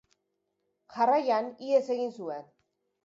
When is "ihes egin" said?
1.67-2.11